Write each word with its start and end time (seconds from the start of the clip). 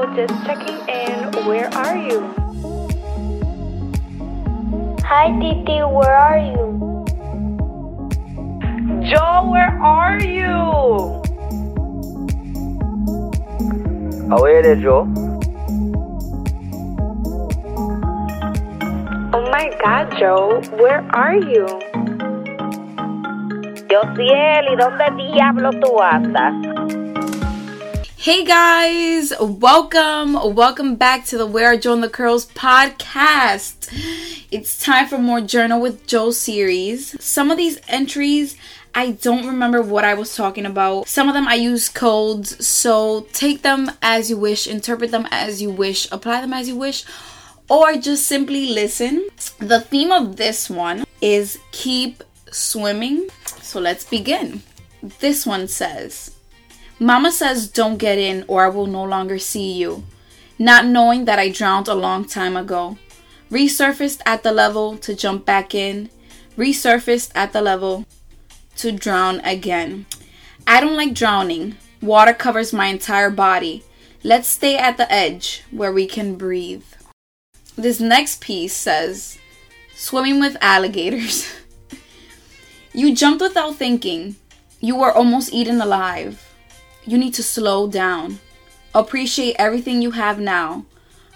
Hello, 0.00 0.16
just 0.16 0.46
checking 0.46 0.78
in. 0.88 1.44
Where 1.44 1.68
are 1.74 1.94
you? 1.94 2.20
Hi, 5.04 5.28
Titi, 5.38 5.82
where 5.82 6.16
are 6.16 6.38
you? 6.38 7.04
Joe, 9.10 9.50
where 9.50 9.76
are 9.82 10.18
you? 10.18 11.20
Away 14.32 14.62
there, 14.62 14.76
Joe. 14.76 15.04
Oh 19.34 19.44
my 19.52 19.68
god, 19.84 20.16
Joe, 20.18 20.62
where 20.80 21.04
are 21.12 21.36
you? 21.36 21.66
Josiel, 23.90 24.64
¿y 24.64 24.76
dónde 24.76 25.10
diablo 25.34 25.70
tú 25.72 26.00
andas? 26.00 26.69
Hey 28.22 28.44
guys, 28.44 29.32
welcome, 29.40 30.34
welcome 30.54 30.96
back 30.96 31.24
to 31.28 31.38
the 31.38 31.46
Where 31.46 31.68
Are 31.68 31.76
Joe 31.78 31.98
the 31.98 32.10
Curls 32.10 32.44
podcast. 32.44 33.88
It's 34.50 34.78
time 34.78 35.08
for 35.08 35.16
more 35.16 35.40
Journal 35.40 35.80
with 35.80 36.06
Joe 36.06 36.30
series. 36.30 37.16
Some 37.24 37.50
of 37.50 37.56
these 37.56 37.80
entries, 37.88 38.58
I 38.94 39.12
don't 39.12 39.46
remember 39.46 39.80
what 39.80 40.04
I 40.04 40.12
was 40.12 40.36
talking 40.36 40.66
about. 40.66 41.08
Some 41.08 41.28
of 41.28 41.34
them 41.34 41.48
I 41.48 41.54
use 41.54 41.88
codes, 41.88 42.62
so 42.64 43.26
take 43.32 43.62
them 43.62 43.90
as 44.02 44.28
you 44.28 44.36
wish, 44.36 44.66
interpret 44.66 45.12
them 45.12 45.26
as 45.30 45.62
you 45.62 45.70
wish, 45.70 46.06
apply 46.12 46.42
them 46.42 46.52
as 46.52 46.68
you 46.68 46.76
wish, 46.76 47.06
or 47.70 47.96
just 47.96 48.26
simply 48.26 48.66
listen. 48.66 49.30
The 49.60 49.80
theme 49.80 50.12
of 50.12 50.36
this 50.36 50.68
one 50.68 51.06
is 51.22 51.58
keep 51.72 52.22
swimming. 52.50 53.30
So 53.62 53.80
let's 53.80 54.04
begin. 54.04 54.62
This 55.20 55.46
one 55.46 55.68
says, 55.68 56.36
Mama 57.02 57.32
says 57.32 57.66
don't 57.66 57.96
get 57.96 58.18
in 58.18 58.44
or 58.46 58.66
I 58.66 58.68
will 58.68 58.86
no 58.86 59.02
longer 59.02 59.38
see 59.38 59.72
you. 59.72 60.04
Not 60.58 60.84
knowing 60.84 61.24
that 61.24 61.38
I 61.38 61.48
drowned 61.48 61.88
a 61.88 61.94
long 61.94 62.26
time 62.26 62.58
ago. 62.58 62.98
Resurfaced 63.50 64.20
at 64.26 64.42
the 64.42 64.52
level 64.52 64.98
to 64.98 65.14
jump 65.14 65.46
back 65.46 65.74
in. 65.74 66.10
Resurfaced 66.58 67.32
at 67.34 67.54
the 67.54 67.62
level 67.62 68.04
to 68.76 68.92
drown 68.92 69.40
again. 69.40 70.04
I 70.66 70.82
don't 70.82 70.96
like 70.96 71.14
drowning. 71.14 71.78
Water 72.02 72.34
covers 72.34 72.74
my 72.74 72.86
entire 72.88 73.30
body. 73.30 73.82
Let's 74.22 74.50
stay 74.50 74.76
at 74.76 74.98
the 74.98 75.10
edge 75.10 75.64
where 75.70 75.92
we 75.92 76.06
can 76.06 76.36
breathe. 76.36 76.84
This 77.76 77.98
next 77.98 78.42
piece 78.42 78.74
says, 78.74 79.38
Swimming 79.94 80.38
with 80.38 80.58
alligators. 80.60 81.50
you 82.92 83.14
jumped 83.14 83.40
without 83.40 83.76
thinking. 83.76 84.36
You 84.80 84.96
were 84.96 85.12
almost 85.12 85.54
eaten 85.54 85.80
alive. 85.80 86.49
You 87.10 87.18
need 87.18 87.34
to 87.34 87.42
slow 87.42 87.88
down. 87.88 88.38
Appreciate 88.94 89.56
everything 89.58 90.00
you 90.00 90.12
have 90.12 90.38
now. 90.38 90.84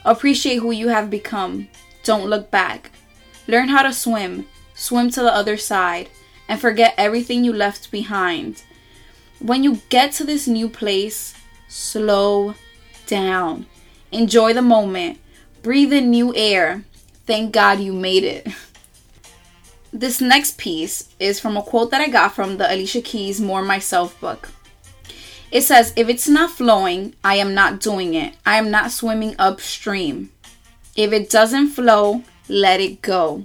Appreciate 0.04 0.58
who 0.58 0.70
you 0.70 0.86
have 0.86 1.10
become. 1.10 1.66
Don't 2.04 2.30
look 2.30 2.48
back. 2.48 2.92
Learn 3.48 3.70
how 3.70 3.82
to 3.82 3.92
swim. 3.92 4.46
Swim 4.76 5.10
to 5.10 5.20
the 5.20 5.34
other 5.34 5.56
side. 5.56 6.10
And 6.46 6.60
forget 6.60 6.94
everything 6.96 7.42
you 7.42 7.52
left 7.52 7.90
behind. 7.90 8.62
When 9.40 9.64
you 9.64 9.80
get 9.88 10.12
to 10.12 10.22
this 10.22 10.46
new 10.46 10.68
place, 10.68 11.34
slow 11.66 12.54
down. 13.08 13.66
Enjoy 14.12 14.52
the 14.52 14.62
moment. 14.62 15.18
Breathe 15.64 15.92
in 15.92 16.08
new 16.08 16.32
air. 16.36 16.84
Thank 17.26 17.52
God 17.52 17.80
you 17.80 17.92
made 17.92 18.22
it. 18.22 18.46
This 19.92 20.20
next 20.20 20.56
piece 20.56 21.08
is 21.20 21.38
from 21.38 21.56
a 21.56 21.62
quote 21.62 21.92
that 21.92 22.00
I 22.00 22.08
got 22.08 22.34
from 22.34 22.58
the 22.58 22.72
Alicia 22.72 23.00
Keys 23.00 23.40
More 23.40 23.62
Myself 23.62 24.20
book. 24.20 24.50
It 25.50 25.62
says, 25.62 25.92
If 25.96 26.08
it's 26.08 26.28
not 26.28 26.50
flowing, 26.50 27.14
I 27.22 27.36
am 27.36 27.54
not 27.54 27.80
doing 27.80 28.14
it. 28.14 28.34
I 28.44 28.56
am 28.56 28.70
not 28.70 28.90
swimming 28.90 29.34
upstream. 29.38 30.30
If 30.96 31.12
it 31.12 31.30
doesn't 31.30 31.70
flow, 31.70 32.22
let 32.48 32.80
it 32.80 33.02
go. 33.02 33.44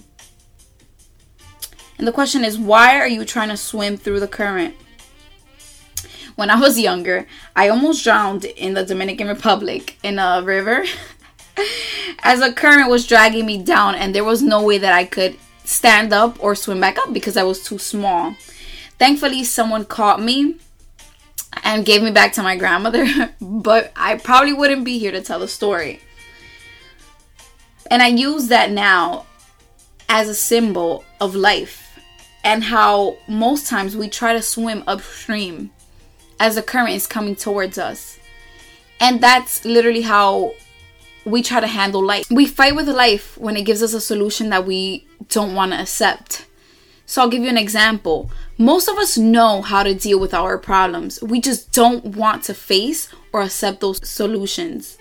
And 1.98 2.08
the 2.08 2.14
question 2.14 2.46
is, 2.46 2.58
why 2.58 2.98
are 2.98 3.08
you 3.08 3.26
trying 3.26 3.50
to 3.50 3.58
swim 3.58 3.98
through 3.98 4.22
the 4.22 4.28
current? 4.28 4.74
When 6.36 6.50
I 6.50 6.58
was 6.58 6.80
younger, 6.80 7.28
I 7.56 7.68
almost 7.68 8.06
drowned 8.06 8.46
in 8.46 8.74
the 8.74 8.86
Dominican 8.86 9.28
Republic 9.28 9.98
in 10.02 10.18
a 10.18 10.42
river 10.42 10.86
as 12.24 12.40
a 12.40 12.54
current 12.54 12.90
was 12.90 13.06
dragging 13.06 13.46
me 13.46 13.62
down, 13.62 13.96
and 13.96 14.16
there 14.16 14.24
was 14.24 14.42
no 14.42 14.64
way 14.64 14.78
that 14.78 14.94
I 14.94 15.04
could 15.04 15.38
stand 15.66 16.14
up 16.14 16.42
or 16.42 16.56
swim 16.56 16.80
back 16.80 16.98
up 16.98 17.12
because 17.12 17.36
I 17.36 17.44
was 17.44 17.62
too 17.62 17.78
small. 17.78 18.34
Thankfully, 18.98 19.44
someone 19.44 19.84
caught 19.84 20.22
me 20.22 20.56
and 21.64 21.86
gave 21.86 22.02
me 22.02 22.12
back 22.12 22.34
to 22.34 22.44
my 22.44 22.56
grandmother, 22.56 23.06
but 23.42 23.92
I 23.96 24.18
probably 24.18 24.54
wouldn't 24.54 24.86
be 24.86 25.00
here 25.00 25.12
to 25.12 25.22
tell 25.22 25.40
the 25.40 25.48
story. 25.48 26.02
And 27.92 28.02
I 28.02 28.08
use 28.08 28.48
that 28.50 28.72
now 28.72 29.26
as 30.08 30.30
a 30.30 30.36
symbol 30.36 31.04
of 31.20 31.36
life 31.36 32.00
and 32.44 32.64
how 32.64 33.18
most 33.28 33.68
times 33.68 33.96
we 33.96 34.08
try 34.08 34.34
to 34.34 34.42
swim 34.42 34.84
upstream 34.88 35.72
as 36.40 36.56
the 36.56 36.64
current 36.64 36.92
is 36.92 37.08
coming 37.08 37.36
towards 37.36 37.78
us. 37.78 38.18
And 39.00 39.22
that's 39.22 39.66
literally 39.66 40.02
how 40.02 40.54
we 41.26 41.42
try 41.42 41.60
to 41.60 41.68
handle 41.68 42.04
life. 42.04 42.30
We 42.32 42.46
fight 42.46 42.76
with 42.76 42.88
life 42.88 43.38
when 43.38 43.58
it 43.58 43.64
gives 43.64 43.84
us 43.84 43.94
a 43.94 44.02
solution 44.02 44.50
that 44.50 44.66
we 44.66 45.08
don't 45.30 45.56
want 45.56 45.74
to 45.74 45.82
accept. 45.82 46.46
So 47.06 47.22
I'll 47.22 47.30
give 47.30 47.44
you 47.44 47.50
an 47.50 47.58
example. 47.58 48.32
Most 48.62 48.90
of 48.90 48.98
us 48.98 49.18
know 49.18 49.62
how 49.62 49.84
to 49.84 49.94
deal 49.94 50.20
with 50.20 50.34
our 50.34 50.58
problems. 50.58 51.22
We 51.24 51.40
just 51.40 51.72
don't 51.72 52.04
want 52.18 52.44
to 52.44 52.54
face 52.54 53.08
or 53.32 53.42
accept 53.42 53.80
those 53.80 54.06
solutions. 54.06 54.98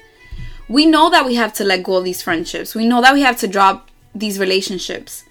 We 0.69 0.87
know 0.87 1.11
that 1.11 1.27
we 1.27 1.35
have 1.35 1.53
to 1.55 1.65
let 1.65 1.83
go 1.83 1.97
of 1.97 2.05
these 2.05 2.23
friendships. 2.23 2.77
We 2.77 2.87
know 2.87 3.01
that 3.01 3.15
we 3.15 3.23
have 3.23 3.37
to 3.39 3.49
drop 3.49 3.91
these 4.15 4.39
relationships. 4.39 5.25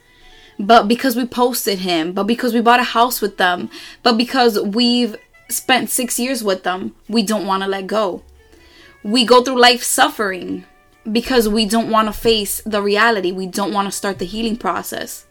But 0.60 0.90
because 0.90 1.16
we 1.16 1.26
posted 1.26 1.80
him, 1.80 2.12
but 2.12 2.26
because 2.26 2.54
we 2.54 2.60
bought 2.60 2.82
a 2.82 2.92
house 2.98 3.22
with 3.22 3.38
them, 3.38 3.70
but 4.04 4.18
because 4.18 4.60
we've 4.60 5.16
spent 5.48 5.90
six 5.90 6.20
years 6.20 6.44
with 6.44 6.64
them, 6.64 6.96
we 7.08 7.24
don't 7.24 7.48
want 7.48 7.64
to 7.64 7.70
let 7.70 7.88
go. 7.88 8.24
We 9.04 9.26
go 9.26 9.42
through 9.42 9.62
life 9.62 9.84
suffering 9.84 10.66
because 11.10 11.48
we 11.48 11.66
don't 11.66 11.90
want 11.90 12.10
to 12.10 12.20
face 12.20 12.62
the 12.66 12.82
reality. 12.82 13.32
We 13.32 13.48
don't 13.48 13.72
want 13.72 13.88
to 13.88 13.98
start 13.98 14.20
the 14.20 14.26
healing 14.26 14.58
process. 14.58 15.27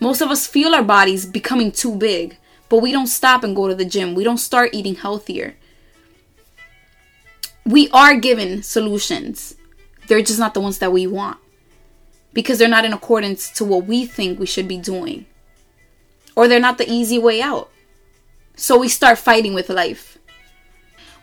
Most 0.00 0.20
of 0.20 0.30
us 0.30 0.46
feel 0.46 0.74
our 0.74 0.82
bodies 0.82 1.26
becoming 1.26 1.72
too 1.72 1.94
big, 1.94 2.36
but 2.68 2.78
we 2.78 2.92
don't 2.92 3.06
stop 3.06 3.44
and 3.44 3.56
go 3.56 3.68
to 3.68 3.74
the 3.74 3.84
gym. 3.84 4.14
We 4.14 4.24
don't 4.24 4.38
start 4.38 4.74
eating 4.74 4.96
healthier. 4.96 5.54
We 7.64 7.88
are 7.90 8.16
given 8.16 8.62
solutions, 8.62 9.56
they're 10.06 10.22
just 10.22 10.38
not 10.38 10.54
the 10.54 10.60
ones 10.60 10.78
that 10.78 10.92
we 10.92 11.06
want 11.06 11.38
because 12.32 12.58
they're 12.58 12.68
not 12.68 12.84
in 12.84 12.92
accordance 12.92 13.50
to 13.52 13.64
what 13.64 13.86
we 13.86 14.04
think 14.04 14.38
we 14.38 14.46
should 14.46 14.68
be 14.68 14.76
doing, 14.76 15.24
or 16.34 16.48
they're 16.48 16.60
not 16.60 16.78
the 16.78 16.90
easy 16.90 17.18
way 17.18 17.40
out. 17.40 17.70
So 18.56 18.78
we 18.78 18.88
start 18.88 19.18
fighting 19.18 19.54
with 19.54 19.70
life. 19.70 20.18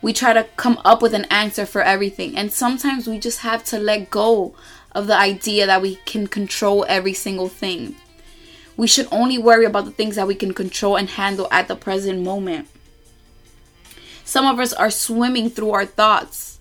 We 0.00 0.12
try 0.12 0.32
to 0.32 0.44
come 0.56 0.80
up 0.84 1.00
with 1.00 1.14
an 1.14 1.26
answer 1.26 1.66
for 1.66 1.82
everything, 1.82 2.36
and 2.36 2.50
sometimes 2.50 3.06
we 3.06 3.18
just 3.18 3.40
have 3.40 3.62
to 3.64 3.78
let 3.78 4.10
go 4.10 4.54
of 4.92 5.06
the 5.06 5.16
idea 5.16 5.66
that 5.66 5.82
we 5.82 5.96
can 6.06 6.26
control 6.26 6.84
every 6.88 7.14
single 7.14 7.48
thing. 7.48 7.94
We 8.82 8.88
should 8.88 9.06
only 9.12 9.38
worry 9.38 9.64
about 9.64 9.84
the 9.84 9.92
things 9.92 10.16
that 10.16 10.26
we 10.26 10.34
can 10.34 10.52
control 10.54 10.96
and 10.96 11.08
handle 11.08 11.46
at 11.52 11.68
the 11.68 11.76
present 11.76 12.24
moment. 12.24 12.66
Some 14.24 14.44
of 14.44 14.58
us 14.58 14.72
are 14.72 14.90
swimming 14.90 15.50
through 15.50 15.70
our 15.70 15.86
thoughts, 15.86 16.58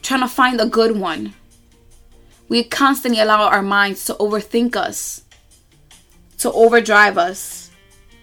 trying 0.00 0.22
to 0.22 0.26
find 0.26 0.58
a 0.58 0.64
good 0.64 0.96
one. 0.96 1.34
We 2.48 2.64
constantly 2.64 3.20
allow 3.20 3.42
our 3.42 3.60
minds 3.60 4.06
to 4.06 4.14
overthink 4.14 4.74
us, 4.74 5.22
to 6.38 6.50
overdrive 6.50 7.18
us, 7.18 7.72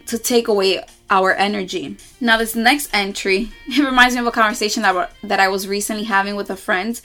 to 0.07 0.17
take 0.17 0.47
away 0.47 0.83
our 1.07 1.35
energy. 1.35 1.97
Now, 2.19 2.39
this 2.39 2.55
next 2.55 2.89
entry, 2.91 3.51
it 3.67 3.85
reminds 3.85 4.15
me 4.15 4.21
of 4.21 4.25
a 4.25 4.31
conversation 4.31 4.81
that, 4.81 5.11
that 5.21 5.39
I 5.39 5.47
was 5.47 5.67
recently 5.67 6.05
having 6.05 6.35
with 6.35 6.49
a 6.49 6.57
friend. 6.57 6.99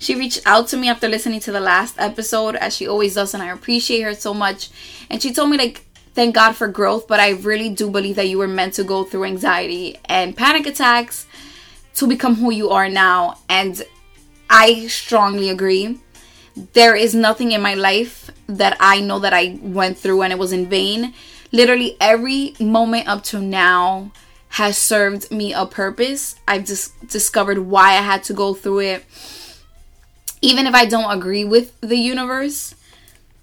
She 0.00 0.16
reached 0.16 0.40
out 0.46 0.66
to 0.68 0.78
me 0.78 0.88
after 0.88 1.08
listening 1.08 1.40
to 1.40 1.52
the 1.52 1.60
last 1.60 1.96
episode, 1.98 2.56
as 2.56 2.74
she 2.74 2.88
always 2.88 3.14
does, 3.14 3.34
and 3.34 3.42
I 3.42 3.50
appreciate 3.50 4.00
her 4.00 4.14
so 4.14 4.32
much. 4.32 4.70
And 5.10 5.22
she 5.22 5.30
told 5.30 5.50
me, 5.50 5.58
like, 5.58 5.84
thank 6.14 6.34
God 6.34 6.52
for 6.52 6.68
growth, 6.68 7.06
but 7.06 7.20
I 7.20 7.32
really 7.32 7.68
do 7.68 7.90
believe 7.90 8.16
that 8.16 8.26
you 8.26 8.38
were 8.38 8.48
meant 8.48 8.72
to 8.74 8.82
go 8.82 9.04
through 9.04 9.24
anxiety 9.24 9.98
and 10.06 10.34
panic 10.34 10.66
attacks 10.66 11.26
to 11.96 12.06
become 12.06 12.36
who 12.36 12.50
you 12.50 12.70
are 12.70 12.88
now. 12.88 13.40
And 13.50 13.82
I 14.48 14.86
strongly 14.86 15.50
agree. 15.50 16.00
There 16.72 16.96
is 16.96 17.14
nothing 17.14 17.52
in 17.52 17.60
my 17.60 17.74
life 17.74 18.30
that 18.46 18.78
I 18.80 19.00
know 19.02 19.18
that 19.18 19.34
I 19.34 19.58
went 19.60 19.98
through 19.98 20.22
and 20.22 20.32
it 20.32 20.38
was 20.38 20.52
in 20.52 20.66
vain. 20.70 21.12
Literally 21.52 21.98
every 22.00 22.54
moment 22.58 23.06
up 23.06 23.22
to 23.24 23.40
now 23.40 24.12
has 24.48 24.78
served 24.78 25.30
me 25.30 25.52
a 25.52 25.66
purpose. 25.66 26.36
I've 26.48 26.64
just 26.64 27.06
discovered 27.06 27.58
why 27.58 27.90
I 27.90 28.02
had 28.02 28.24
to 28.24 28.32
go 28.32 28.54
through 28.54 28.80
it. 28.80 29.04
Even 30.42 30.66
if 30.66 30.74
I 30.74 30.86
don't 30.86 31.10
agree 31.10 31.44
with 31.44 31.78
the 31.80 31.96
universe, 31.96 32.74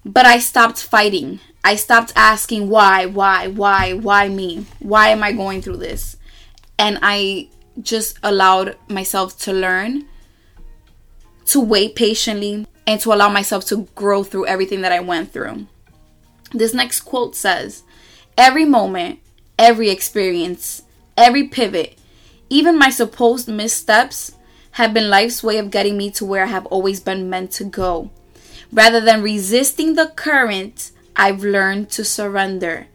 but 0.04 0.26
I 0.26 0.38
stopped 0.38 0.82
fighting. 0.82 1.40
I 1.64 1.76
stopped 1.76 2.12
asking 2.16 2.68
why, 2.68 3.06
why, 3.06 3.48
why, 3.48 3.92
why 3.92 4.28
me? 4.28 4.66
Why 4.78 5.08
am 5.08 5.22
I 5.22 5.32
going 5.32 5.62
through 5.62 5.78
this? 5.78 6.16
And 6.78 6.98
I 7.02 7.48
just 7.80 8.18
allowed 8.22 8.76
myself 8.88 9.38
to 9.40 9.52
learn 9.52 10.06
to 11.48 11.60
wait 11.60 11.96
patiently, 11.96 12.66
and 12.86 13.00
to 13.00 13.12
allow 13.12 13.28
myself 13.28 13.64
to 13.66 13.88
grow 13.94 14.22
through 14.22 14.46
everything 14.46 14.82
that 14.82 14.92
I 14.92 15.00
went 15.00 15.32
through. 15.32 15.66
This 16.52 16.74
next 16.74 17.00
quote 17.00 17.34
says 17.34 17.82
Every 18.36 18.64
moment, 18.64 19.20
every 19.58 19.88
experience, 19.88 20.82
every 21.16 21.48
pivot, 21.48 21.98
even 22.50 22.78
my 22.78 22.90
supposed 22.90 23.48
missteps 23.48 24.32
have 24.72 24.94
been 24.94 25.10
life's 25.10 25.42
way 25.42 25.58
of 25.58 25.70
getting 25.70 25.96
me 25.96 26.10
to 26.12 26.24
where 26.24 26.44
I 26.44 26.46
have 26.46 26.66
always 26.66 27.00
been 27.00 27.28
meant 27.28 27.50
to 27.52 27.64
go. 27.64 28.10
Rather 28.72 29.00
than 29.00 29.22
resisting 29.22 29.94
the 29.94 30.08
current, 30.08 30.92
I've 31.16 31.42
learned 31.42 31.90
to 31.90 32.04
surrender. 32.04 32.86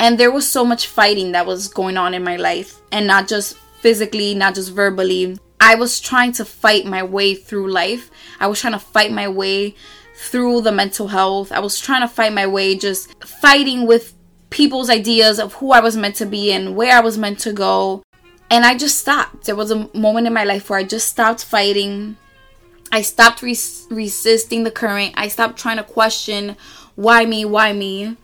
And 0.00 0.18
there 0.18 0.32
was 0.32 0.48
so 0.48 0.64
much 0.64 0.88
fighting 0.88 1.32
that 1.32 1.46
was 1.46 1.68
going 1.68 1.96
on 1.96 2.14
in 2.14 2.24
my 2.24 2.36
life, 2.36 2.80
and 2.90 3.06
not 3.06 3.28
just 3.28 3.56
physically, 3.80 4.34
not 4.34 4.54
just 4.54 4.72
verbally. 4.72 5.38
I 5.60 5.76
was 5.76 6.00
trying 6.00 6.32
to 6.32 6.44
fight 6.44 6.84
my 6.84 7.02
way 7.02 7.34
through 7.34 7.70
life. 7.70 8.10
I 8.40 8.48
was 8.48 8.60
trying 8.60 8.72
to 8.72 8.78
fight 8.78 9.12
my 9.12 9.28
way 9.28 9.76
through 10.16 10.62
the 10.62 10.72
mental 10.72 11.08
health. 11.08 11.52
I 11.52 11.60
was 11.60 11.78
trying 11.78 12.00
to 12.00 12.08
fight 12.08 12.32
my 12.32 12.46
way, 12.46 12.76
just 12.76 13.12
fighting 13.24 13.86
with 13.86 14.14
people's 14.50 14.90
ideas 14.90 15.38
of 15.38 15.54
who 15.54 15.72
I 15.72 15.80
was 15.80 15.96
meant 15.96 16.16
to 16.16 16.26
be 16.26 16.52
and 16.52 16.76
where 16.76 16.96
I 16.96 17.00
was 17.00 17.18
meant 17.18 17.38
to 17.40 17.52
go. 17.52 18.02
And 18.50 18.64
I 18.64 18.76
just 18.76 18.98
stopped. 18.98 19.46
There 19.46 19.56
was 19.56 19.70
a 19.70 19.88
moment 19.96 20.26
in 20.26 20.32
my 20.32 20.44
life 20.44 20.70
where 20.70 20.78
I 20.78 20.84
just 20.84 21.08
stopped 21.08 21.44
fighting. 21.44 22.16
I 22.92 23.02
stopped 23.02 23.42
res- 23.42 23.86
resisting 23.90 24.64
the 24.64 24.70
current. 24.70 25.14
I 25.16 25.28
stopped 25.28 25.58
trying 25.58 25.78
to 25.78 25.82
question 25.82 26.56
why 26.94 27.24
me, 27.24 27.44
why 27.44 27.72
me. 27.72 28.16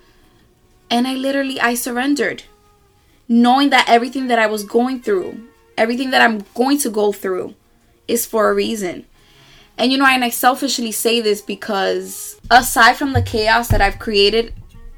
And 0.91 1.09
I 1.09 1.15
literally 1.15 1.61
I 1.61 1.75
surrendered. 1.75 2.45
Knowing 3.29 3.71
that 3.71 3.89
everything 3.89 4.27
that 4.29 4.39
I 4.39 4.47
was 4.47 4.65
going 4.65 5.01
through, 5.01 5.49
everything 5.77 6.11
that 6.11 6.23
I'm 6.23 6.45
going 6.55 6.79
to 6.79 6.91
go 6.91 7.13
through 7.13 7.55
is 8.07 8.27
for 8.27 8.51
a 8.51 8.55
reason. 8.55 9.07
And 9.79 9.91
you 9.91 9.99
know, 9.99 10.05
and 10.05 10.25
I 10.25 10.31
selfishly 10.31 10.93
say 10.93 11.21
this 11.21 11.41
because 11.41 12.41
aside 12.51 12.97
from 12.97 13.13
the 13.13 13.23
chaos 13.23 13.69
that 13.69 13.81
I've 13.81 13.99
created 13.99 14.53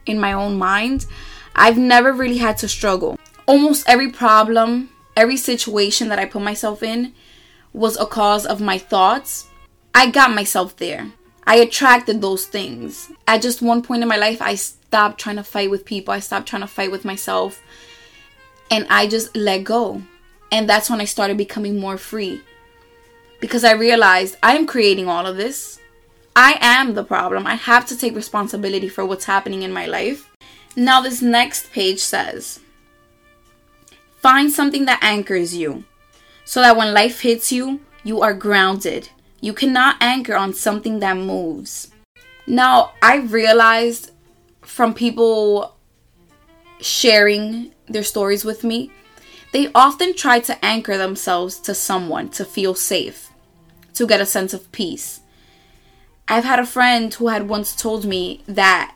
in 0.07 0.19
my 0.19 0.33
own 0.33 0.59
mind, 0.59 1.07
I've 1.55 1.79
never 1.79 2.13
really 2.13 2.39
had 2.39 2.57
to 2.59 2.69
struggle. 2.69 3.19
Almost 3.47 3.89
every 3.89 4.11
problem, 4.11 4.89
every 5.17 5.37
situation 5.37 6.09
that 6.09 6.19
I 6.19 6.25
put 6.25 6.43
myself 6.43 6.83
in 6.83 7.15
was 7.73 7.99
a 7.99 8.07
cause 8.07 8.47
of 8.47 8.61
my 8.61 8.79
thoughts. 8.79 9.49
I 9.95 10.11
got 10.11 10.35
myself 10.35 10.77
there. 10.77 11.13
I 11.47 11.57
attracted 11.57 12.21
those 12.21 12.47
things. 12.47 13.11
At 13.27 13.43
just 13.43 13.63
one 13.63 13.83
point 13.83 14.03
in 14.03 14.09
my 14.09 14.17
life, 14.17 14.41
I 14.41 14.55
stopped 14.55 15.21
trying 15.21 15.37
to 15.37 15.45
fight 15.45 15.71
with 15.71 15.85
people. 15.85 16.15
I 16.15 16.21
stopped 16.21 16.49
trying 16.49 16.63
to 16.63 16.69
fight 16.69 16.91
with 16.91 17.05
myself. 17.05 17.61
And 18.71 18.87
I 18.89 19.07
just 19.07 19.37
let 19.37 19.65
go. 19.65 20.03
And 20.51 20.69
that's 20.69 20.89
when 20.89 21.01
I 21.01 21.05
started 21.05 21.37
becoming 21.37 21.79
more 21.79 21.99
free. 21.99 22.41
Because 23.41 23.65
I 23.65 23.73
realized 23.73 24.37
I 24.43 24.57
am 24.57 24.67
creating 24.67 25.09
all 25.09 25.27
of 25.27 25.37
this. 25.37 25.81
I 26.37 26.57
am 26.61 26.95
the 26.95 27.05
problem. 27.05 27.47
I 27.47 27.57
have 27.57 27.87
to 27.87 27.99
take 27.99 28.15
responsibility 28.15 28.89
for 28.89 29.05
what's 29.05 29.25
happening 29.25 29.63
in 29.63 29.73
my 29.73 29.87
life. 29.87 30.31
Now, 30.77 31.03
this 31.03 31.21
next 31.21 31.71
page 31.73 32.01
says 32.01 32.61
Find 34.23 34.53
something 34.53 34.85
that 34.85 35.03
anchors 35.03 35.55
you 35.57 35.85
so 36.45 36.61
that 36.61 36.77
when 36.77 36.95
life 36.95 37.21
hits 37.21 37.51
you, 37.51 37.81
you 38.05 38.23
are 38.23 38.33
grounded. 38.33 39.09
You 39.41 39.53
cannot 39.53 39.97
anchor 40.01 40.37
on 40.37 40.55
something 40.55 41.01
that 41.01 41.17
moves. 41.17 41.91
Now, 42.47 42.93
I 43.03 43.17
realized 43.17 44.13
from 44.61 44.95
people 44.95 45.77
sharing 46.81 47.73
their 47.89 48.05
stories 48.05 48.45
with 48.45 48.63
me, 48.63 48.93
they 49.53 49.71
often 49.75 50.15
try 50.15 50.39
to 50.41 50.65
anchor 50.65 50.97
themselves 50.97 51.59
to 51.61 51.75
someone 51.75 52.29
to 52.31 52.45
feel 52.45 52.77
safe, 52.77 53.31
to 53.95 54.07
get 54.07 54.21
a 54.21 54.27
sense 54.27 54.55
of 54.55 54.71
peace. 54.71 55.21
I've 56.29 56.45
had 56.45 56.61
a 56.61 56.67
friend 56.67 57.13
who 57.13 57.27
had 57.27 57.49
once 57.49 57.75
told 57.75 58.05
me 58.05 58.43
that 58.47 58.95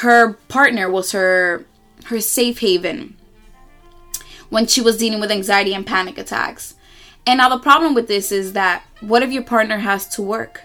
her 0.00 0.34
partner 0.48 0.88
was 0.88 1.10
her 1.10 1.66
her 2.06 2.20
safe 2.20 2.60
haven 2.60 3.16
when 4.54 4.68
she 4.68 4.80
was 4.80 4.98
dealing 4.98 5.18
with 5.18 5.32
anxiety 5.32 5.74
and 5.74 5.84
panic 5.84 6.16
attacks. 6.16 6.76
And 7.26 7.38
now 7.38 7.48
the 7.48 7.58
problem 7.58 7.92
with 7.92 8.06
this 8.06 8.30
is 8.30 8.52
that 8.52 8.84
what 9.00 9.24
if 9.24 9.32
your 9.32 9.42
partner 9.42 9.78
has 9.78 10.06
to 10.10 10.22
work? 10.22 10.60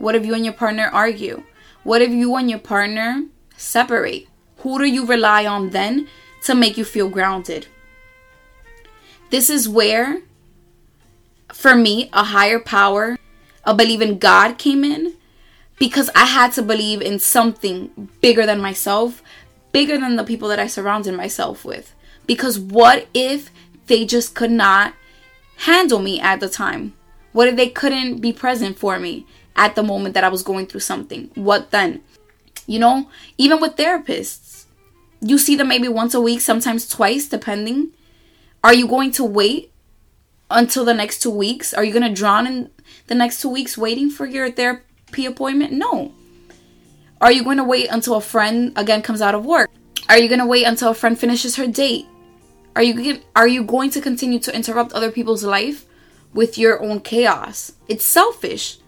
What 0.00 0.16
if 0.16 0.26
you 0.26 0.34
and 0.34 0.44
your 0.44 0.54
partner 0.54 0.90
argue? 0.92 1.44
What 1.84 2.02
if 2.02 2.10
you 2.10 2.34
and 2.34 2.50
your 2.50 2.58
partner 2.58 3.26
separate? 3.56 4.26
Who 4.58 4.76
do 4.76 4.86
you 4.86 5.06
rely 5.06 5.46
on 5.46 5.70
then 5.70 6.08
to 6.46 6.56
make 6.56 6.76
you 6.76 6.84
feel 6.84 7.08
grounded? 7.08 7.68
This 9.30 9.48
is 9.48 9.68
where, 9.68 10.22
for 11.52 11.76
me, 11.76 12.10
a 12.12 12.24
higher 12.24 12.58
power, 12.58 13.20
a 13.62 13.72
belief 13.72 14.00
in 14.00 14.18
God 14.18 14.58
came 14.58 14.82
in 14.82 15.14
because 15.78 16.10
I 16.16 16.24
had 16.24 16.50
to 16.54 16.62
believe 16.62 17.00
in 17.00 17.20
something 17.20 18.08
bigger 18.20 18.46
than 18.46 18.60
myself, 18.60 19.22
bigger 19.70 19.96
than 19.96 20.16
the 20.16 20.24
people 20.24 20.48
that 20.48 20.58
I 20.58 20.66
surrounded 20.66 21.14
myself 21.14 21.64
with. 21.64 21.94
Because 22.32 22.58
what 22.58 23.08
if 23.12 23.50
they 23.88 24.06
just 24.06 24.34
could 24.34 24.50
not 24.50 24.94
handle 25.56 25.98
me 25.98 26.18
at 26.18 26.40
the 26.40 26.48
time? 26.48 26.94
What 27.32 27.46
if 27.46 27.56
they 27.56 27.68
couldn't 27.68 28.22
be 28.22 28.32
present 28.32 28.78
for 28.78 28.98
me 28.98 29.26
at 29.54 29.74
the 29.74 29.82
moment 29.82 30.14
that 30.14 30.24
I 30.24 30.30
was 30.30 30.42
going 30.42 30.64
through 30.64 30.80
something? 30.80 31.30
What 31.34 31.72
then? 31.72 32.00
You 32.66 32.78
know, 32.78 33.10
even 33.36 33.60
with 33.60 33.76
therapists, 33.76 34.64
you 35.20 35.36
see 35.36 35.56
them 35.56 35.68
maybe 35.68 35.88
once 35.88 36.14
a 36.14 36.22
week, 36.22 36.40
sometimes 36.40 36.88
twice, 36.88 37.28
depending. 37.28 37.90
Are 38.64 38.72
you 38.72 38.88
going 38.88 39.10
to 39.12 39.24
wait 39.24 39.70
until 40.50 40.86
the 40.86 40.94
next 40.94 41.20
two 41.20 41.30
weeks? 41.30 41.74
Are 41.74 41.84
you 41.84 41.92
going 41.92 42.08
to 42.08 42.18
drown 42.18 42.46
in 42.46 42.70
the 43.08 43.14
next 43.14 43.42
two 43.42 43.50
weeks 43.50 43.76
waiting 43.76 44.08
for 44.08 44.24
your 44.24 44.50
therapy 44.50 45.26
appointment? 45.26 45.74
No. 45.74 46.14
Are 47.20 47.30
you 47.30 47.44
going 47.44 47.58
to 47.58 47.64
wait 47.64 47.88
until 47.90 48.14
a 48.14 48.22
friend 48.22 48.72
again 48.74 49.02
comes 49.02 49.20
out 49.20 49.34
of 49.34 49.44
work? 49.44 49.70
Are 50.08 50.18
you 50.18 50.28
going 50.28 50.40
to 50.40 50.46
wait 50.46 50.64
until 50.64 50.92
a 50.92 50.94
friend 50.94 51.20
finishes 51.20 51.56
her 51.56 51.66
date? 51.66 52.06
Are 52.74 52.82
you 52.82 53.20
are 53.36 53.48
you 53.48 53.64
going 53.64 53.90
to 53.90 54.00
continue 54.00 54.38
to 54.40 54.54
interrupt 54.54 54.92
other 54.92 55.10
people's 55.10 55.44
life 55.44 55.84
with 56.32 56.56
your 56.56 56.82
own 56.82 57.00
chaos? 57.00 57.72
It's 57.88 58.04
selfish. 58.04 58.78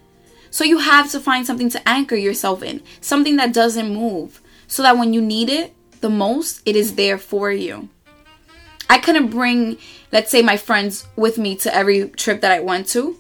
So 0.50 0.64
you 0.64 0.78
have 0.78 1.10
to 1.10 1.20
find 1.20 1.44
something 1.44 1.68
to 1.70 1.88
anchor 1.88 2.16
yourself 2.16 2.62
in, 2.62 2.82
something 3.00 3.36
that 3.36 3.52
doesn't 3.52 3.92
move, 3.92 4.40
so 4.66 4.82
that 4.82 4.96
when 4.96 5.12
you 5.12 5.20
need 5.20 5.50
it 5.50 5.74
the 6.00 6.08
most, 6.08 6.62
it 6.64 6.76
is 6.76 6.94
there 6.94 7.18
for 7.18 7.50
you. 7.50 7.88
I 8.88 8.98
couldn't 8.98 9.28
bring, 9.28 9.78
let's 10.12 10.30
say, 10.30 10.42
my 10.42 10.56
friends 10.56 11.06
with 11.16 11.38
me 11.38 11.56
to 11.56 11.74
every 11.74 12.08
trip 12.10 12.40
that 12.42 12.52
I 12.52 12.60
went 12.60 12.86
to, 12.88 13.18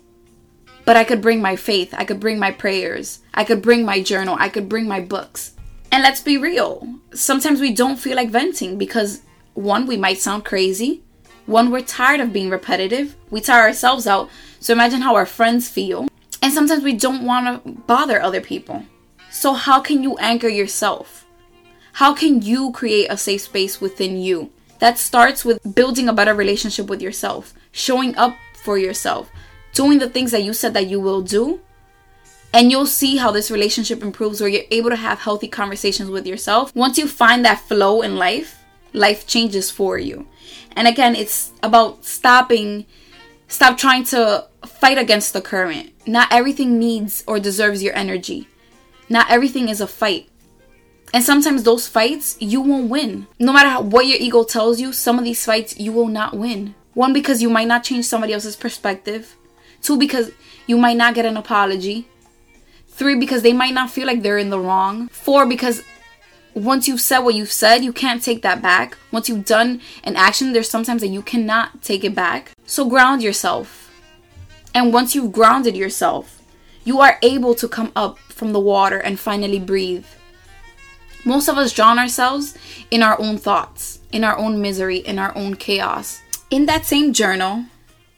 but 0.84 0.96
I 0.96 1.04
could 1.04 1.20
bring 1.20 1.42
my 1.42 1.56
faith, 1.56 1.92
I 1.92 2.04
could 2.04 2.20
bring 2.20 2.38
my 2.38 2.52
prayers, 2.52 3.20
I 3.34 3.44
could 3.44 3.62
bring 3.62 3.84
my 3.84 4.02
journal, 4.02 4.36
I 4.38 4.48
could 4.48 4.68
bring 4.68 4.86
my 4.86 5.00
books. 5.00 5.52
And 5.90 6.02
let's 6.02 6.20
be 6.20 6.38
real, 6.38 6.86
sometimes 7.12 7.60
we 7.60 7.72
don't 7.72 7.98
feel 7.98 8.16
like 8.16 8.30
venting 8.30 8.78
because 8.78 9.22
one, 9.54 9.86
we 9.86 9.96
might 9.96 10.18
sound 10.18 10.44
crazy. 10.44 11.02
One, 11.46 11.70
we're 11.70 11.82
tired 11.82 12.20
of 12.20 12.32
being 12.32 12.50
repetitive. 12.50 13.16
We 13.30 13.40
tire 13.40 13.62
ourselves 13.62 14.06
out. 14.06 14.30
So 14.60 14.72
imagine 14.72 15.02
how 15.02 15.14
our 15.14 15.26
friends 15.26 15.68
feel. 15.68 16.08
And 16.42 16.52
sometimes 16.52 16.84
we 16.84 16.94
don't 16.94 17.24
want 17.24 17.64
to 17.64 17.72
bother 17.72 18.20
other 18.20 18.40
people. 18.40 18.84
So, 19.30 19.52
how 19.54 19.80
can 19.80 20.02
you 20.02 20.16
anchor 20.18 20.48
yourself? 20.48 21.26
How 21.94 22.14
can 22.14 22.42
you 22.42 22.72
create 22.72 23.08
a 23.10 23.16
safe 23.16 23.42
space 23.42 23.80
within 23.80 24.16
you? 24.16 24.50
That 24.78 24.98
starts 24.98 25.44
with 25.44 25.74
building 25.74 26.08
a 26.08 26.12
better 26.12 26.34
relationship 26.34 26.86
with 26.88 27.00
yourself, 27.00 27.54
showing 27.72 28.16
up 28.16 28.36
for 28.62 28.78
yourself, 28.78 29.30
doing 29.72 29.98
the 29.98 30.08
things 30.08 30.30
that 30.30 30.44
you 30.44 30.52
said 30.52 30.74
that 30.74 30.86
you 30.86 31.00
will 31.00 31.22
do. 31.22 31.60
And 32.52 32.70
you'll 32.70 32.86
see 32.86 33.16
how 33.16 33.32
this 33.32 33.50
relationship 33.50 34.02
improves 34.02 34.40
where 34.40 34.48
you're 34.48 34.62
able 34.70 34.90
to 34.90 34.96
have 34.96 35.18
healthy 35.18 35.48
conversations 35.48 36.10
with 36.10 36.26
yourself. 36.26 36.74
Once 36.74 36.98
you 36.98 37.08
find 37.08 37.44
that 37.44 37.60
flow 37.60 38.02
in 38.02 38.16
life, 38.16 38.63
life 38.94 39.26
changes 39.26 39.70
for 39.70 39.98
you. 39.98 40.26
And 40.72 40.88
again, 40.88 41.14
it's 41.14 41.52
about 41.62 42.04
stopping, 42.04 42.86
stop 43.48 43.76
trying 43.76 44.04
to 44.04 44.46
fight 44.66 44.96
against 44.96 45.32
the 45.34 45.42
current. 45.42 45.92
Not 46.06 46.28
everything 46.32 46.78
needs 46.78 47.22
or 47.26 47.38
deserves 47.38 47.82
your 47.82 47.94
energy. 47.94 48.48
Not 49.08 49.30
everything 49.30 49.68
is 49.68 49.80
a 49.80 49.86
fight. 49.86 50.28
And 51.12 51.22
sometimes 51.22 51.62
those 51.62 51.86
fights, 51.86 52.36
you 52.40 52.60
won't 52.60 52.90
win. 52.90 53.26
No 53.38 53.52
matter 53.52 53.68
how, 53.68 53.82
what 53.82 54.06
your 54.06 54.18
ego 54.18 54.42
tells 54.42 54.80
you, 54.80 54.92
some 54.92 55.18
of 55.18 55.24
these 55.24 55.44
fights, 55.44 55.78
you 55.78 55.92
will 55.92 56.08
not 56.08 56.36
win. 56.36 56.74
One, 56.94 57.12
because 57.12 57.42
you 57.42 57.50
might 57.50 57.68
not 57.68 57.84
change 57.84 58.04
somebody 58.06 58.32
else's 58.32 58.56
perspective. 58.56 59.36
Two, 59.80 59.96
because 59.96 60.32
you 60.66 60.76
might 60.76 60.96
not 60.96 61.14
get 61.14 61.26
an 61.26 61.36
apology. 61.36 62.08
Three, 62.88 63.16
because 63.16 63.42
they 63.42 63.52
might 63.52 63.74
not 63.74 63.90
feel 63.90 64.06
like 64.06 64.22
they're 64.22 64.38
in 64.38 64.50
the 64.50 64.58
wrong. 64.58 65.08
Four, 65.08 65.46
because 65.46 65.82
once 66.54 66.86
you've 66.86 67.00
said 67.00 67.20
what 67.20 67.34
you've 67.34 67.52
said, 67.52 67.84
you 67.84 67.92
can't 67.92 68.22
take 68.22 68.42
that 68.42 68.62
back. 68.62 68.96
Once 69.10 69.28
you've 69.28 69.44
done 69.44 69.80
an 70.04 70.16
action, 70.16 70.52
there's 70.52 70.68
sometimes 70.70 71.00
that 71.02 71.08
you 71.08 71.22
cannot 71.22 71.82
take 71.82 72.04
it 72.04 72.14
back. 72.14 72.52
So 72.64 72.88
ground 72.88 73.22
yourself. 73.22 73.92
And 74.74 74.92
once 74.92 75.14
you've 75.14 75.32
grounded 75.32 75.76
yourself, 75.76 76.42
you 76.84 77.00
are 77.00 77.18
able 77.22 77.54
to 77.56 77.68
come 77.68 77.92
up 77.96 78.18
from 78.18 78.52
the 78.52 78.60
water 78.60 78.98
and 78.98 79.18
finally 79.18 79.58
breathe. 79.58 80.06
Most 81.24 81.48
of 81.48 81.56
us 81.56 81.72
drown 81.72 81.98
ourselves 81.98 82.56
in 82.90 83.02
our 83.02 83.18
own 83.20 83.38
thoughts, 83.38 84.00
in 84.12 84.24
our 84.24 84.36
own 84.36 84.60
misery, 84.60 84.98
in 84.98 85.18
our 85.18 85.36
own 85.36 85.56
chaos. 85.56 86.20
In 86.50 86.66
that 86.66 86.84
same 86.84 87.12
journal, 87.12 87.64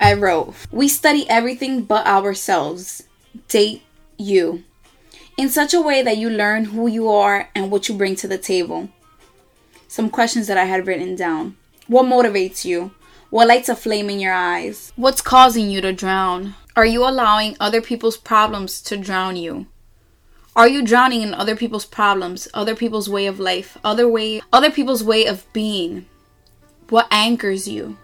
I 0.01 0.15
wrote, 0.15 0.55
We 0.71 0.89
study 0.89 1.29
everything 1.29 1.83
but 1.83 2.07
ourselves. 2.07 3.05
date 3.49 3.83
you 4.19 4.65
in 5.37 5.49
such 5.51 5.75
a 5.75 5.81
way 5.81 6.03
that 6.03 6.17
you 6.17 6.31
learn 6.31 6.67
who 6.67 6.87
you 6.87 7.09
are 7.09 7.49
and 7.55 7.71
what 7.71 7.89
you 7.89 7.95
bring 7.95 8.17
to 8.17 8.29
the 8.29 8.39
table. 8.39 8.89
Some 9.89 10.11
questions 10.11 10.47
that 10.47 10.59
I 10.59 10.65
had 10.65 10.87
written 10.87 11.15
down. 11.15 11.57
What 11.87 12.07
motivates 12.07 12.65
you? 12.65 12.93
What 13.31 13.49
lights 13.49 13.69
a 13.69 13.77
flame 13.77 14.09
in 14.09 14.19
your 14.21 14.33
eyes? 14.33 14.93
What's 14.97 15.21
causing 15.21 15.71
you 15.71 15.81
to 15.81 15.93
drown? 15.93 16.55
Are 16.75 16.87
you 16.87 17.07
allowing 17.07 17.57
other 17.59 17.83
people's 17.83 18.17
problems 18.17 18.81
to 18.83 18.97
drown 18.97 19.37
you? 19.37 19.67
Are 20.55 20.69
you 20.69 20.83
drowning 20.83 21.21
in 21.21 21.35
other 21.35 21.55
people's 21.55 21.85
problems, 21.85 22.49
other 22.55 22.75
people's 22.75 23.11
way 23.11 23.27
of 23.27 23.39
life, 23.39 23.77
other 23.85 24.09
way 24.09 24.41
other 24.53 24.71
people's 24.71 25.05
way 25.05 25.27
of 25.27 25.51
being? 25.53 26.07
What 26.89 27.09
anchors 27.11 27.69
you? 27.69 27.99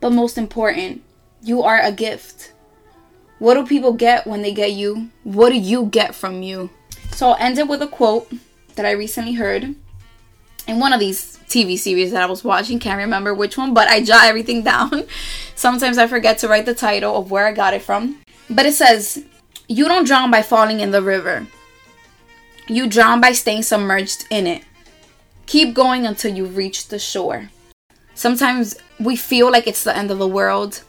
But 0.00 0.10
most 0.10 0.36
important, 0.36 1.02
you 1.42 1.62
are 1.62 1.80
a 1.80 1.92
gift. 1.92 2.52
What 3.38 3.54
do 3.54 3.66
people 3.66 3.92
get 3.92 4.26
when 4.26 4.42
they 4.42 4.52
get 4.52 4.72
you? 4.72 5.10
What 5.24 5.50
do 5.50 5.58
you 5.58 5.86
get 5.86 6.14
from 6.14 6.42
you? 6.42 6.70
So 7.12 7.28
I'll 7.28 7.36
end 7.38 7.58
it 7.58 7.68
with 7.68 7.82
a 7.82 7.86
quote 7.86 8.30
that 8.76 8.86
I 8.86 8.92
recently 8.92 9.34
heard 9.34 9.74
in 10.66 10.80
one 10.80 10.92
of 10.92 11.00
these 11.00 11.38
TV 11.48 11.78
series 11.78 12.12
that 12.12 12.22
I 12.22 12.26
was 12.26 12.44
watching. 12.44 12.78
Can't 12.78 12.98
remember 12.98 13.34
which 13.34 13.56
one, 13.56 13.74
but 13.74 13.88
I 13.88 14.02
jot 14.02 14.24
everything 14.24 14.62
down. 14.72 15.04
Sometimes 15.54 15.98
I 15.98 16.06
forget 16.06 16.38
to 16.38 16.48
write 16.48 16.66
the 16.66 16.74
title 16.74 17.16
of 17.16 17.30
where 17.30 17.46
I 17.46 17.52
got 17.52 17.74
it 17.74 17.82
from. 17.82 18.20
But 18.48 18.66
it 18.66 18.74
says, 18.74 19.24
You 19.68 19.86
don't 19.88 20.06
drown 20.06 20.30
by 20.30 20.42
falling 20.42 20.80
in 20.80 20.90
the 20.90 21.02
river, 21.02 21.46
you 22.68 22.88
drown 22.88 23.20
by 23.20 23.32
staying 23.32 23.62
submerged 23.62 24.26
in 24.30 24.46
it. 24.46 24.64
Keep 25.46 25.74
going 25.74 26.06
until 26.06 26.34
you 26.34 26.46
reach 26.46 26.88
the 26.88 26.98
shore. 26.98 27.50
Sometimes 28.14 28.76
we 28.98 29.14
feel 29.14 29.52
like 29.52 29.66
it's 29.66 29.84
the 29.84 29.96
end 29.96 30.10
of 30.10 30.18
the 30.18 30.26
world 30.26 30.82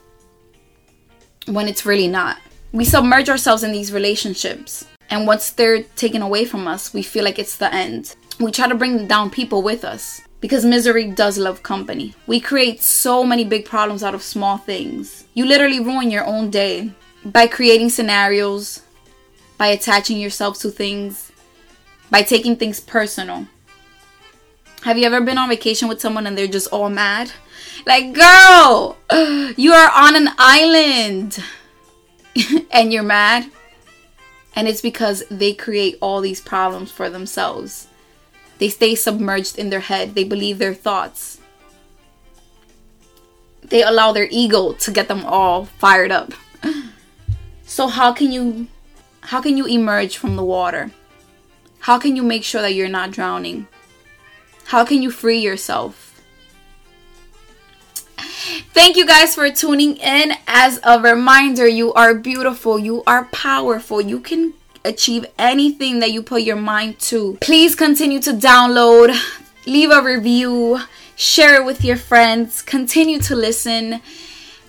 when 1.48 1.68
it's 1.68 1.86
really 1.86 2.08
not. 2.08 2.38
We 2.72 2.86
submerge 2.86 3.30
ourselves 3.30 3.63
in 3.63 3.72
these 3.72 3.94
relationships, 3.94 4.86
and 5.10 5.25
once 5.25 5.51
they're 5.51 5.84
taken 5.84 6.22
away 6.22 6.46
from 6.46 6.68
us, 6.68 6.94
we 6.94 7.01
feel 7.01 7.24
like 7.24 7.39
it's 7.39 7.58
the 7.58 7.74
end. 7.74 8.16
We 8.39 8.51
try 8.51 8.68
to 8.68 8.75
bring 8.75 9.08
down 9.08 9.30
people 9.30 9.62
with 9.62 9.84
us 9.84 10.22
because 10.42 10.66
misery 10.66 11.10
does 11.10 11.38
love 11.38 11.63
company. 11.63 12.13
We 12.27 12.39
create 12.39 12.82
so 12.82 13.24
many 13.24 13.44
big 13.44 13.66
problems 13.66 14.04
out 14.04 14.13
of 14.13 14.22
small 14.22 14.58
things. 14.58 15.25
You 15.34 15.46
literally 15.46 15.80
ruin 15.80 16.12
your 16.12 16.25
own 16.25 16.51
day 16.51 16.92
by 17.25 17.48
creating 17.48 17.89
scenarios, 17.89 18.82
by 19.58 19.68
attaching 19.68 20.20
yourself 20.20 20.60
to 20.60 20.70
things, 20.70 21.32
by 22.12 22.22
taking 22.22 22.56
things 22.56 22.80
personal. 22.80 23.48
Have 24.84 24.98
you 24.98 25.06
ever 25.06 25.22
been 25.22 25.38
on 25.38 25.50
vacation 25.50 25.88
with 25.88 26.00
someone 26.00 26.27
and 26.27 26.38
they're 26.38 26.48
just 26.48 26.68
all 26.68 26.89
mad? 26.89 27.32
Like, 27.86 28.14
girl, 28.14 28.98
you 29.56 29.74
are 29.74 29.92
on 29.94 30.16
an 30.16 30.30
island 30.38 31.44
and 32.72 32.92
you're 32.92 33.04
mad. 33.04 33.50
And 34.56 34.68
it's 34.68 34.82
because 34.82 35.24
they 35.30 35.54
create 35.54 35.98
all 36.02 36.22
these 36.22 36.42
problems 36.42 36.92
for 36.92 37.10
themselves. 37.10 37.88
They 38.58 38.70
stay 38.70 38.96
submerged 38.96 39.60
in 39.60 39.70
their 39.70 39.82
head, 39.82 40.16
they 40.16 40.24
believe 40.24 40.58
their 40.58 40.74
thoughts. 40.74 41.40
They 43.62 43.84
allow 43.84 44.14
their 44.14 44.28
ego 44.32 44.74
to 44.74 44.92
get 44.92 45.08
them 45.08 45.26
all 45.26 45.66
fired 45.66 46.12
up. 46.12 46.34
So 47.70 47.88
how 47.88 48.14
can 48.14 48.32
you 48.32 48.68
how 49.20 49.42
can 49.42 49.58
you 49.58 49.66
emerge 49.68 50.16
from 50.16 50.38
the 50.38 50.44
water? 50.44 50.92
How 51.80 52.00
can 52.00 52.16
you 52.16 52.24
make 52.24 52.46
sure 52.46 52.62
that 52.62 52.74
you're 52.74 52.88
not 52.88 53.12
drowning? 53.12 53.68
How 54.68 54.86
can 54.86 55.02
you 55.02 55.12
free 55.12 55.40
yourself? 55.40 56.07
Thank 58.74 58.96
you 58.96 59.06
guys 59.06 59.36
for 59.36 59.50
tuning 59.50 59.98
in. 59.98 60.34
As 60.48 60.80
a 60.84 61.00
reminder, 61.00 61.68
you 61.68 61.94
are 61.94 62.13
beautiful, 62.13 62.80
you 62.80 63.04
are 63.06 63.25
powerful, 63.25 64.00
you 64.00 64.20
can 64.20 64.54
achieve 64.86 65.25
anything 65.38 66.00
that 66.00 66.12
you 66.12 66.22
put 66.24 66.44
your 66.44 66.56
mind 66.56 67.00
to. 67.00 67.38
Please 67.42 67.75
continue 67.75 68.22
to 68.22 68.32
download, 68.32 69.16
leave 69.66 69.92
a 69.92 70.01
review, 70.01 70.80
share 71.16 71.62
it 71.62 71.66
with 71.66 71.84
your 71.84 71.98
friends, 71.98 72.62
continue 72.62 73.20
to 73.20 73.36
listen, 73.36 74.01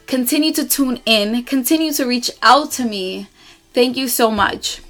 continue 0.07 0.53
to 0.53 0.67
tune 0.67 1.01
in, 1.07 1.45
continue 1.45 1.93
to 1.93 2.05
reach 2.05 2.31
out 2.43 2.73
to 2.73 2.85
me. 2.85 3.29
Thank 3.75 3.97
you 3.97 4.09
so 4.09 4.31
much. 4.31 4.81